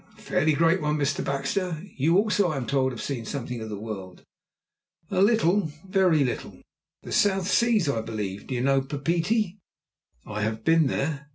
"A 0.17 0.21
fairly 0.23 0.53
great 0.53 0.81
one, 0.81 0.97
Mr. 0.97 1.23
Baxter. 1.23 1.79
You 1.95 2.17
also, 2.17 2.49
I 2.49 2.57
am 2.57 2.65
told, 2.65 2.91
have 2.91 2.99
seen 3.03 3.23
something 3.23 3.61
of 3.61 3.69
the 3.69 3.77
world." 3.77 4.25
"A 5.11 5.21
little 5.21 5.71
very 5.87 6.23
little." 6.23 6.59
"The 7.03 7.11
South 7.11 7.47
Seas, 7.47 7.87
I 7.87 8.01
believe. 8.01 8.47
D'you 8.47 8.61
know 8.61 8.81
Papeete?" 8.81 9.59
"I 10.25 10.41
have 10.41 10.63
been 10.65 10.87
there." 10.87 11.29